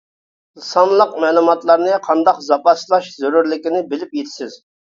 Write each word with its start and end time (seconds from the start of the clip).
سانلىق 0.67 1.11
مەلۇماتلارنى 1.25 1.99
قانداق 2.07 2.41
زاپاسلاش 2.49 3.13
زۆرۈرلۈكىنى 3.21 3.87
بىلىپ 3.93 4.19
يېتىسىز. 4.23 4.61